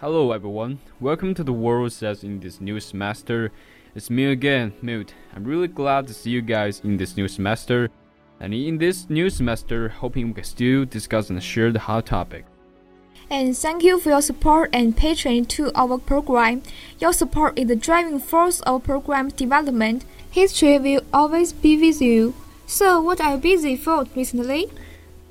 [0.00, 3.52] Hello everyone, welcome to the World Says in this new semester.
[3.94, 5.14] It's me again, Mute.
[5.34, 7.88] I'm really glad to see you guys in this new semester.
[8.40, 12.44] And in this new semester, hoping we can still discuss and share the hot topic.
[13.30, 16.62] And thank you for your support and patronage to our program.
[16.98, 20.04] Your support is the driving force of program development.
[20.30, 22.34] History will always be with you.
[22.66, 24.70] So, what are you busy for recently?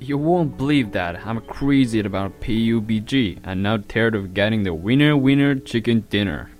[0.00, 5.16] You won't believe that I'm crazy about PUBG and now tired of getting the winner
[5.16, 6.50] winner chicken dinner.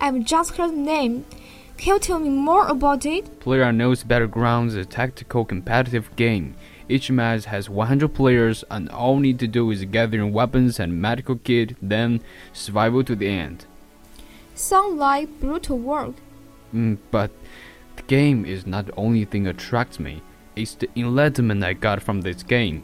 [0.00, 1.26] I've just heard the name.
[1.76, 3.40] Can you tell me more about it?
[3.40, 6.54] PlayerUnknown's Battlegrounds is a tactical competitive game.
[6.88, 11.36] Each match has 100 players, and all need to do is gather weapons and medical
[11.36, 12.22] kit, then
[12.52, 13.66] survival to the end.
[14.54, 16.14] Sound like brutal work.
[16.74, 17.30] Mm, but
[17.96, 20.22] the game is not the only thing that attracts me.
[20.56, 22.82] It's the enlightenment I got from this game.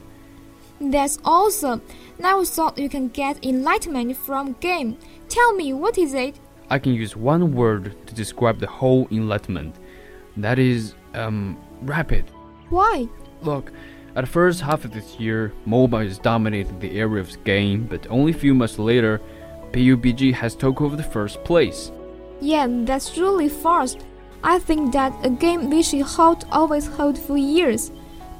[0.80, 1.80] That's awesome.
[2.18, 4.98] Never thought you can get enlightenment from game.
[5.28, 6.38] Tell me, what is it?
[6.68, 9.76] I can use one word to describe the whole enlightenment.
[10.36, 12.24] That is, um, rapid.
[12.68, 13.08] Why?
[13.42, 13.72] Look,
[14.16, 18.06] at the first half of this year, mobile is dominating the area of game, but
[18.08, 19.20] only a few months later,
[19.72, 21.92] PUBG has took over the first place.
[22.40, 24.04] Yeah, that's really fast.
[24.42, 27.92] I think that a game we should hold always hold for years.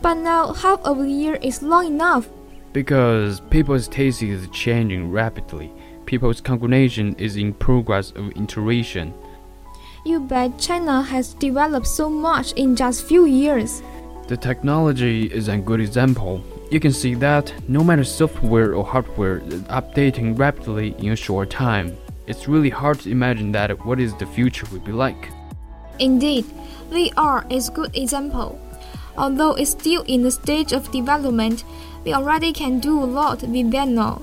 [0.03, 2.29] But now half of a year is long enough.
[2.73, 5.73] Because people's taste is changing rapidly.
[6.07, 9.13] People's cognition is in progress of iteration.
[10.05, 13.83] You bet China has developed so much in just few years.
[14.29, 16.45] The technology is a good example.
[16.71, 21.51] You can see that no matter software or hardware is updating rapidly in a short
[21.51, 21.97] time.
[22.29, 25.31] It's really hard to imagine that what is the future will be like.
[25.99, 26.45] Indeed,
[26.91, 28.61] VR is a good example.
[29.19, 31.65] Although it's still in the stage of development,
[32.05, 34.23] we already can do a lot with that now.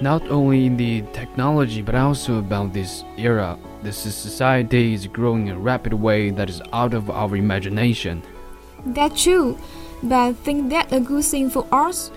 [0.00, 5.56] Not only in the technology but also about this era, this society is growing in
[5.56, 8.22] a rapid way that is out of our imagination.
[8.84, 9.58] That's true,
[10.02, 12.10] but think that a good thing for us?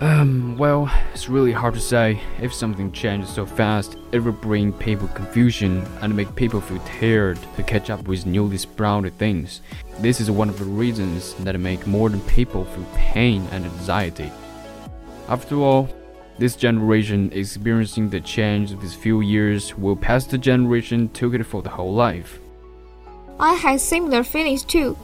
[0.00, 2.20] Um, well, it's really hard to say.
[2.40, 7.38] If something changes so fast, it will bring people confusion and make people feel tired
[7.56, 9.60] to catch up with newly sprouted things.
[9.98, 14.30] This is one of the reasons that make modern people feel pain and anxiety.
[15.28, 15.88] After all,
[16.38, 21.44] this generation experiencing the change of these few years will pass the generation took it
[21.44, 22.38] for the whole life.
[23.40, 24.96] I had similar feelings too,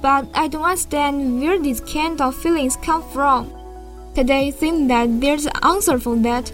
[0.00, 3.52] but I don't understand where these kind of feelings come from.
[4.14, 6.50] Today, think that there's an answer for that.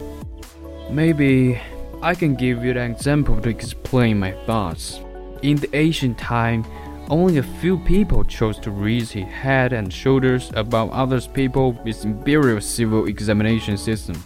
[0.90, 1.60] Maybe
[2.02, 5.00] I can give you an example to explain my thoughts.
[5.42, 6.64] In the ancient time,
[7.08, 12.04] only a few people chose to raise his head and shoulders above others people with
[12.04, 14.16] imperial civil examination system.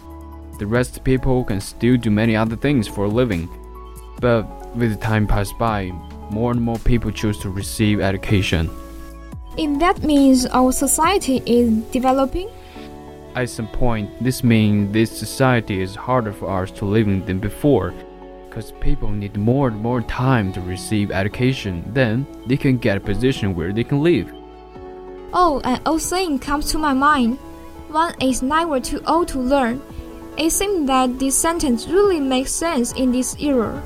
[0.59, 3.49] The rest people can still do many other things for a living.
[4.19, 4.45] But
[4.75, 5.91] With time passed by,
[6.29, 8.69] more and more people choose to receive education.
[9.57, 12.49] If that means our society is developing,
[13.35, 17.39] At some point, this means this society is harder for us to live in than
[17.39, 17.93] before.
[18.57, 22.99] Because people need more and more time to receive education, then they can get a
[22.99, 24.33] position where they can live.
[25.31, 27.37] oh, an old saying comes to my mind.
[27.89, 29.79] One is never too old to learn.
[30.39, 33.77] It seems that this sentence really makes sense in this era.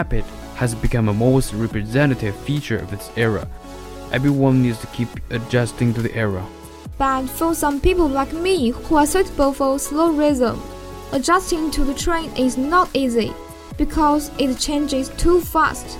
[0.00, 0.24] Rapid
[0.56, 3.44] has become a most representative feature of its era.
[4.12, 6.44] Everyone needs to keep adjusting to the era.
[6.96, 10.56] But for some people like me who are suitable for slow rhythm,
[11.12, 13.30] adjusting to the train is not easy
[13.76, 15.98] because it changes too fast.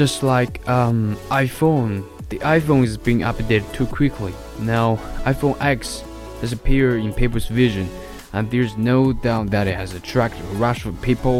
[0.00, 1.92] Just like um iPhone,
[2.30, 4.34] the iPhone is being updated too quickly.
[4.60, 4.86] Now,
[5.32, 6.04] iPhone X
[6.40, 7.86] has appeared in people's vision,
[8.32, 11.38] and there's no doubt that it has attracted a rush of people.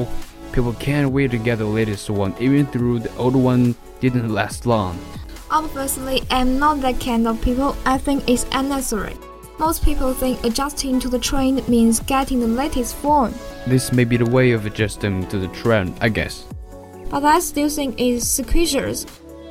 [0.55, 4.67] People can't wait to get the latest one, even though the old one didn't last
[4.67, 4.97] long.
[5.51, 7.75] Obviously, I'm not that kind of people.
[7.85, 9.17] I think it's unnecessary.
[9.59, 13.35] Most people think adjusting to the trend means getting the latest phone,
[13.67, 16.45] This may be the way of adjusting to the trend, I guess.
[17.11, 19.07] but I still think it's suspicious.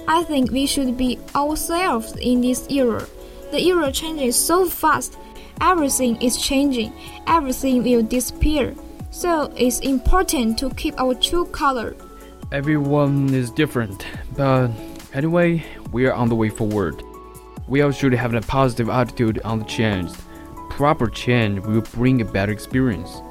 [0.08, 3.06] I think we should be ourselves in this era.
[3.52, 5.18] The era changes so fast.
[5.60, 6.94] Everything is changing.
[7.28, 8.74] Everything will disappear.
[9.14, 11.96] So it's important to keep our true color.
[12.52, 14.72] Everyone is different, but
[15.14, 17.04] anyway, we are on the way forward.
[17.68, 20.12] We all should have a positive attitude on the change.
[20.72, 23.22] Proper change will bring a better experience.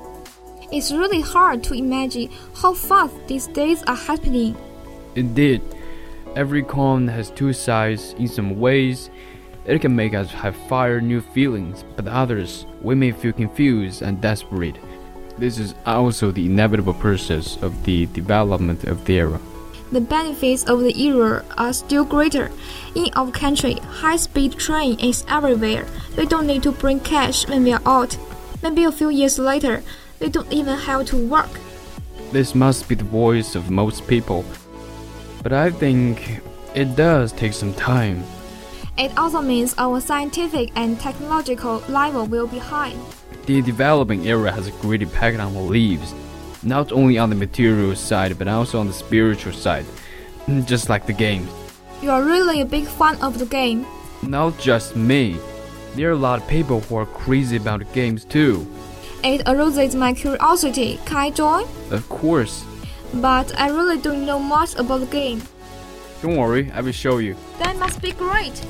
[0.71, 4.57] It's really hard to imagine how fast these days are happening.
[5.17, 5.63] Indeed,
[6.37, 9.11] every coin has two sides in some ways.
[9.67, 14.21] It can make us have fire new feelings, but others, we may feel confused and
[14.21, 14.79] desperate.
[15.43, 19.41] This is also the inevitable process of the development of the era.
[19.91, 22.53] The benefits of the era are still greater.
[22.95, 25.85] In our country, high-speed train is everywhere.
[26.17, 28.17] We don't need to bring cash when we are out.
[28.63, 29.83] Maybe a few years later,
[30.21, 31.51] we don't even have to work.
[32.31, 34.45] This must be the voice of most people.
[35.43, 36.41] But I think
[36.73, 38.23] it does take some time.
[38.97, 42.95] It also means our scientific and technological level will be high.
[43.47, 46.15] The developing era has a great impact on our lives,
[46.63, 49.85] not only on the material side but also on the spiritual side,
[50.65, 51.49] just like the game.
[52.01, 53.85] You are really a big fan of the game.
[54.23, 55.39] Not just me.
[55.95, 58.67] There are a lot of people who are crazy about games too.
[59.25, 61.01] It arouses my curiosity.
[61.05, 61.65] Can I join?
[61.91, 62.65] Of course.
[63.15, 65.43] But I really don't know much about the game.
[66.23, 67.35] Don't worry, I will show you.
[67.59, 68.65] That must be great.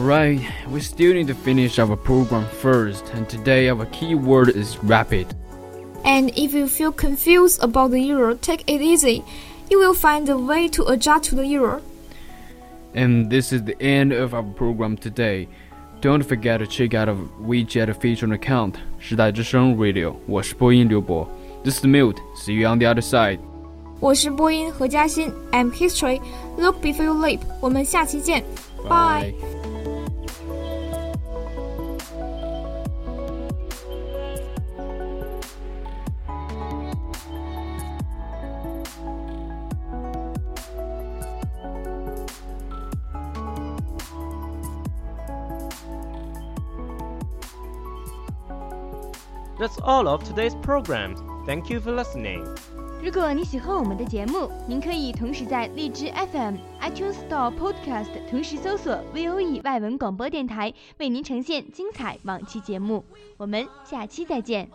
[0.00, 0.40] Alright,
[0.70, 5.26] we still need to finish our program first, and today our key word is rapid.
[6.04, 9.24] And if you feel confused about the euro, take it easy.
[9.68, 11.82] You will find a way to adjust to the euro.
[12.94, 15.48] And this is the end of our program today.
[16.00, 20.14] Don't forget to check out our WeChat official account, 时代之声 Radio.
[20.26, 21.28] 我是播音刘博.
[21.64, 22.18] This is Mute.
[22.36, 23.38] See you on the other side.
[23.98, 27.40] 我是播音何嘉欣，I'm History。Look before you leap。
[27.60, 28.44] 我们下期见，
[28.88, 29.34] Bye。
[49.60, 51.16] That's all of today's program.
[51.46, 52.44] Thank you for listening.
[53.02, 63.04] 如果你喜欢我们的节目，您可以同时在荔枝 FM、iTunes Store Podcast 同时搜索 VOE 外文广播电台，为您呈现精彩往期节目。
[63.36, 64.68] 我们下期再见。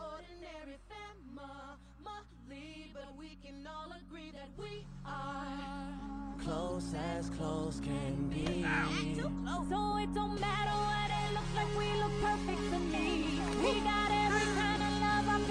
[6.44, 8.64] Close as close can be.
[9.70, 13.40] So it don't matter what it looks like, we look perfect to me.
[13.62, 14.25] We got every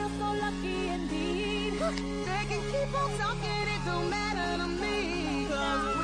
[0.09, 1.73] feel so lucky indeed.
[1.73, 5.47] They can keep on talking, it don't matter to me.
[5.49, 5.94] Cause